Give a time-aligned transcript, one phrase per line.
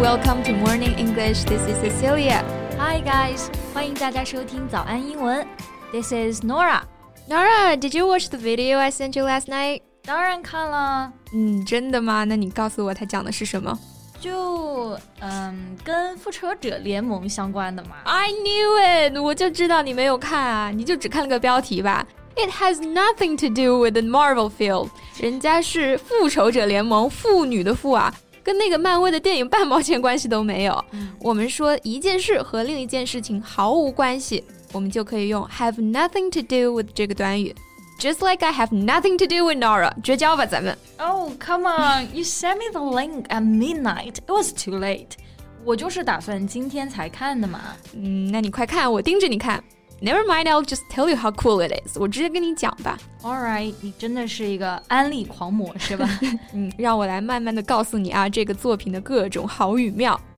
[0.00, 1.44] welcome to Morning English.
[1.44, 2.42] This is Cecilia.
[2.78, 3.48] Hi guys.
[3.74, 5.46] 欢迎大家收听早安英文.
[5.92, 6.80] This is Norah.
[7.28, 9.82] Norah, did you watch the video I sent you last night?
[10.02, 11.12] 当然看了。
[11.34, 12.24] 嗯，真的吗？
[12.24, 13.78] 那你告诉我它讲的是什么？
[14.18, 17.96] 就嗯，跟复仇者联盟相关的嘛。
[18.04, 22.06] I knew it，我就知道你没有看啊，你就只看了个标题吧。
[22.36, 24.88] It has nothing to do with the Marvel film，
[25.20, 28.14] 人家是复仇者联盟，妇女的妇啊。
[28.42, 30.84] 跟那个漫威的电影半毛钱关系都没有。
[31.20, 37.54] 我们说一件事和另一件事情毫无关系，我们就可以用 have nothing to do with 这个短语。
[37.98, 40.76] Just like I have nothing to do with Nora，绝交吧咱们。
[40.96, 44.14] Oh come on, you sent me the link at midnight.
[44.14, 45.08] It was too late.
[45.66, 47.60] 我就是打算今天才看的嘛。
[47.92, 49.62] 嗯，那你快看，我盯着你看。
[50.02, 51.98] Never mind, I'll just tell you how cool it is.
[51.98, 52.96] 我直接跟你讲吧。
[53.22, 56.08] All right，你真的是一个安利狂魔是吧？
[56.54, 60.18] 嗯，让我来慢慢的告诉你啊，这个作品的各种好与妙。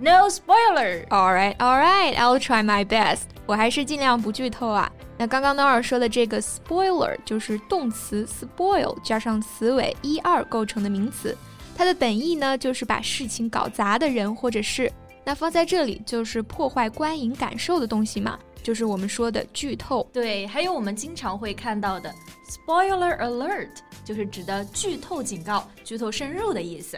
[0.00, 1.04] No spoiler.
[1.10, 3.22] All right, all right, I'll try my best.
[3.46, 4.90] 我还是尽量不剧透啊。
[5.16, 11.36] 那刚刚 Norah 说的这个 spoiler 就是动词 spoil 加上词尾 er 构成的名词，
[11.76, 14.90] 它的本意呢就是把事情搞砸的人或者是。
[15.24, 20.08] 那放在这里就是破坏观影感受的东西嘛，就是我们说的剧透。
[20.12, 22.14] 对，还有我们经常会看到的
[22.48, 23.68] spoiler alert，
[24.04, 26.96] 就是指的剧透警告、剧透渗入的意思。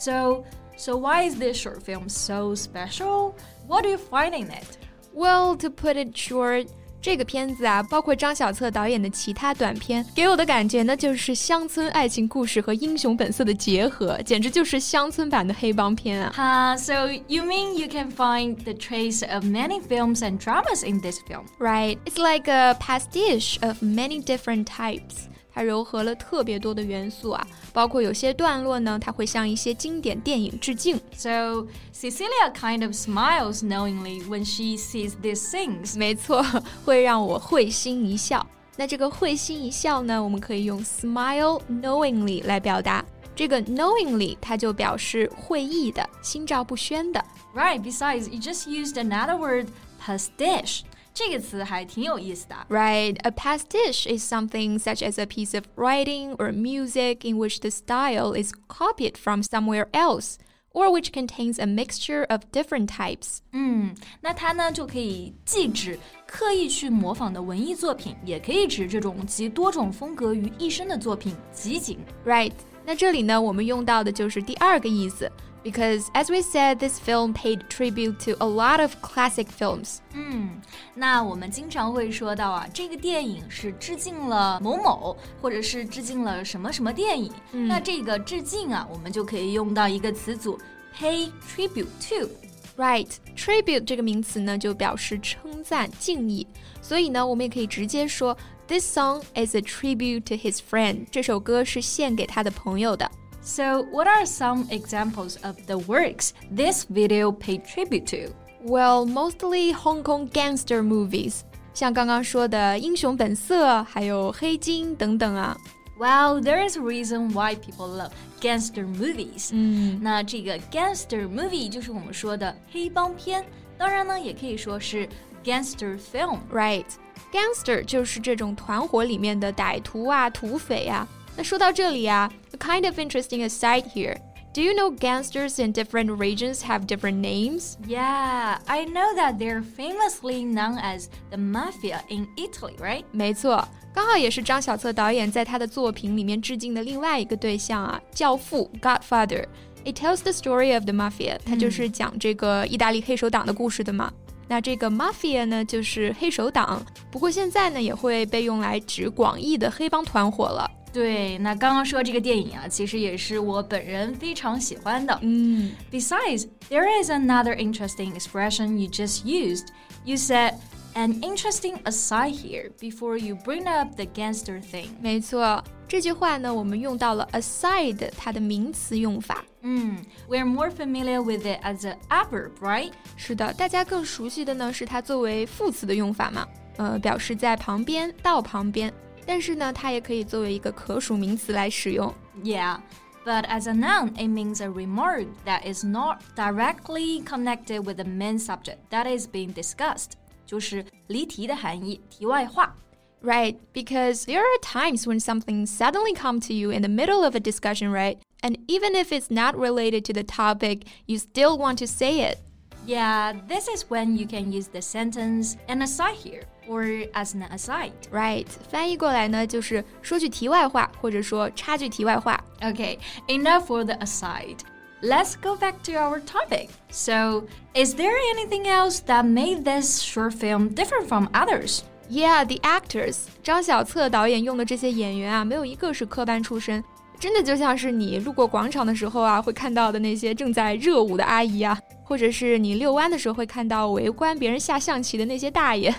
[0.00, 0.44] So
[0.77, 3.35] So why is this short film so special?
[3.67, 4.77] What do you find in it?
[5.13, 6.67] Well, to put it short,
[7.01, 16.31] 这个片子啊，包括张小策导演的其他短片，给我的感觉呢，就是乡村爱情故事和英雄本色的结合，简直就是乡村版的黑帮片啊！
[16.35, 21.45] 哈、uh,，So you mean you can find the trace of many films and dramas in this film?
[21.57, 25.27] Right, it's like a pastiche of many different types.
[25.55, 30.99] 它糅合了特别多的元素啊，包括有些段落呢，它会向一些经典电影致敬。
[31.15, 35.97] So Cecilia kind of smiles knowingly when she sees these things。
[35.97, 36.45] 没错，
[36.85, 38.45] 会让我会心一笑。
[38.77, 43.03] 那这个会心一笑呢，我们可以用 smile knowingly 来表达。
[43.35, 47.23] 这个 knowingly 它就表示会意的、心照不宣的。
[47.55, 47.81] Right.
[47.81, 49.67] Besides, you just used another word,
[50.01, 50.81] pastiche.
[51.15, 52.55] 这个词还挺有意思的。
[52.69, 57.69] Right, a pastiche is something such as a piece of writing or music in which the
[57.69, 60.35] style is copied from somewhere else.
[60.73, 63.39] Or which contains a mixture of different types.
[63.51, 71.99] 嗯，那它呢就可以既指刻意去模仿的文艺作品，也可以指这种集多种风格于一身的作品集锦。
[72.25, 72.53] Right，
[72.85, 75.29] 那这里呢我们用到的就是第二个意思。
[75.65, 79.97] because as we said, this film paid tribute to a lot of classic films.
[80.13, 80.61] 嗯，
[80.95, 87.31] 那我们经常会说到啊，这个电影是致敬了某某，或者是致敬了什么什么电影。
[87.51, 90.59] 嗯、那这个致敬啊，我们就可以用到一个词组
[90.97, 96.47] pay tribute to。Right, tribute 这个名词呢，就表示称赞、敬意。
[96.81, 98.35] 所以呢，我们也可以直接说，
[98.67, 101.05] This song is a tribute to his friend。
[101.11, 103.11] 这首歌是献给他的朋友的。
[103.45, 108.33] so, what are some examples of the works this video paid tribute to?
[108.63, 111.41] Well, mostly Hong Kong gangster movies.
[111.73, 115.57] 像刚刚说的《英雄本色》，还有《黑金》等等啊。
[115.97, 119.49] Well, there is a reason why people love gangster movies.
[119.51, 123.45] 嗯，那这个 gangster movie 就是我们说的黑帮片，
[123.77, 125.07] 当然呢，也可以说是
[125.43, 126.39] gangster film.
[126.51, 126.85] Right.
[127.31, 131.07] Gangster 就是这种团伙里面的歹徒啊、土匪啊。
[131.35, 134.17] 那说到这里啊，a kind of interesting aside here.
[134.53, 137.77] Do you know gangsters in different regions have different names?
[137.87, 143.05] Yeah, I know that they're famously known as the mafia in Italy, right?
[143.11, 154.11] 没错，刚好也是张小策导演在他的作品里面致敬的另外一个对象啊，《教父》（Godfather）。It tells the story of the mafia，它就是讲这个意大利黑手党的故事的嘛。
[154.49, 160.69] 那这个 mafia 呢，就是黑手党，不过现在呢，也会被用来指广义的黑帮团伙了。
[160.95, 165.17] 对，那刚刚说这个电影啊，其实也是我本人非常喜欢的。
[165.21, 169.67] 嗯，Besides, there is another interesting expression you just used.
[170.03, 170.55] You said
[170.93, 174.87] an interesting aside here before you bring up the gangster thing。
[174.99, 179.45] 没错，这句话呢，我们用到了 aside 它的名词用法。
[179.61, 179.97] 嗯，
[180.27, 182.91] we're more familiar with it as an adverb, right？
[183.15, 186.45] 是的，大家更熟悉的呢是它作为副词的用法嘛，
[186.75, 188.91] 呃，表示在旁边、到旁边。
[189.25, 192.13] 但是呢，它也可以作为一个可数名词来使用。
[192.43, 192.79] Yeah.
[193.23, 198.03] But as a noun, it means a remark that is not directly connected with the
[198.03, 200.13] main subject that is being discussed.
[200.47, 202.75] 就是离题的含义，题外话。
[203.23, 207.39] Right, because there are times when something suddenly comes to you in the middle of a
[207.39, 208.17] discussion, right?
[208.41, 212.39] And even if it's not related to the topic, you still want to say it.
[212.87, 217.43] Yeah, this is when you can use the sentence an aside here or as an
[217.49, 217.91] aside.
[218.11, 222.43] Right，翻译过来呢就是说句题外话，或者说插句题外话。
[222.61, 222.97] Okay,
[223.27, 224.57] enough for the aside.
[225.01, 226.69] Let's go back to our topic.
[226.91, 231.81] So, is there anything else that made this short film different from others?
[232.07, 233.25] Yeah, the actors.
[233.41, 236.83] 张小策导演用的这些演员啊，没有一个是科班出身。
[237.19, 245.93] 真的就像是你路过广场的时候啊，会看到的那些正在热舞的阿姨啊， 或者是你遛弯的时候会看到围观别人下象棋的那些大爷。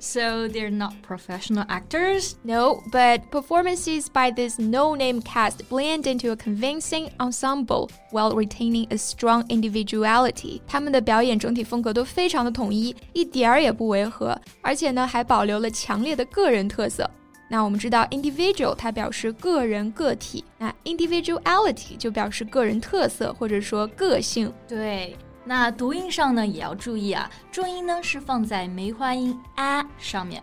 [0.00, 2.32] so they're not professional actors?
[2.42, 8.96] No, but performances by this no-name cast blend into a convincing ensemble while retaining a
[8.96, 10.62] strong individuality.
[10.66, 17.10] 他们的表演整体风格都非常的统一，一点儿也不违和，而且呢还保留了强烈的个人特色。
[17.51, 24.49] 那我们知道，individual 它表示个人个体，那 individuality 就表示个人特色或者说个性。
[24.65, 30.41] 对，那读音上呢也要注意啊，重音呢是放在梅花音 a 上面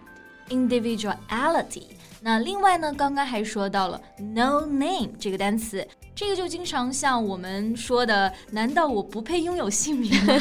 [0.50, 1.84] ，individuality。
[2.20, 5.88] 那另外呢，刚刚还说到了 no name 这个单词。
[6.17, 10.35] 这个就经常像我们说的，难道我不配拥有姓名吗？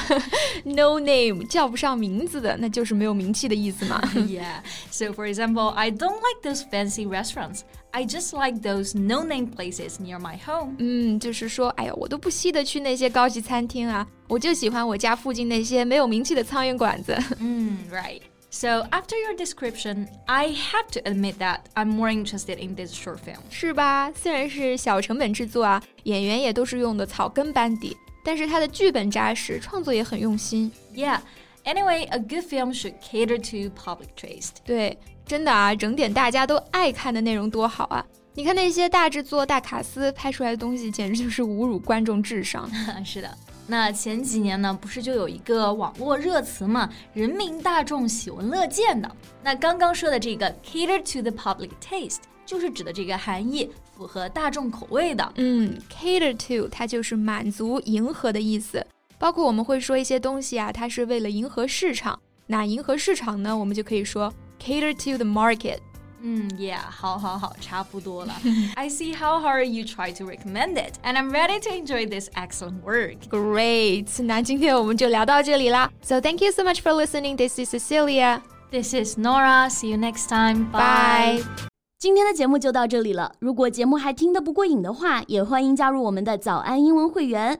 [0.65, 3.99] No name，叫不上名字的，那就是没有名气的意思嘛。
[4.15, 4.61] yeah.
[4.91, 7.61] So for example, I don't like those fancy restaurants.
[7.91, 10.77] I just like those no-name places near my home.
[10.79, 17.17] 嗯，就是说，哎呀，我都不稀得去那些高级餐厅啊，我就喜欢我家附近那些没有名气的苍蝇馆子。
[17.39, 18.21] 嗯，Right.
[18.51, 23.19] So after your description, I have to admit that I'm more interested in this short
[23.19, 23.39] film.
[23.51, 24.13] 是吧？
[24.13, 30.71] 虽然是小成本制作啊，演员也都是用的草根班底，但是它的剧本扎实，创作也很用心。
[30.95, 31.21] Yeah.
[31.65, 34.57] Anyway, a good film should cater to public taste.
[34.65, 38.05] 对，真的啊，整点大家都爱看的内容多好啊！
[38.35, 42.69] 你看那些大制作、大卡司拍出来的东西，简直就是侮辱观众智商。
[43.05, 43.39] 是的。
[43.70, 49.12] 那前几年呢，不是就有一个网络热词嘛，人民大众喜闻乐见的。
[49.44, 55.34] 那刚刚说的这个 cater to the public taste，就是指的这个含义，符合大众口味的。
[55.36, 58.86] 嗯，cater to 它就是满足、迎合的意思。
[59.20, 62.18] 包括我们会说一些东西啊，它是为了迎合市场。
[62.46, 65.80] 那迎合市场呢，我们就可以说 cater to the market。
[66.24, 66.82] Mm, yeah,
[68.76, 72.30] I see how hard you try to recommend it, and I'm ready to enjoy this
[72.36, 73.30] excellent work.
[73.30, 74.08] Great!
[74.24, 75.92] 那今天我们就聊到这里啦。
[76.02, 77.36] So thank you so much for listening.
[77.38, 78.42] This is Cecilia.
[78.72, 79.70] This is Norah.
[79.70, 80.72] See you next time.
[80.72, 81.44] Bye.
[81.44, 81.68] Bye.
[82.00, 83.34] 今天的节目就到这里了。
[83.40, 87.60] 如果节目还听得不过瘾的话，也欢迎加入我们的早安英文会员。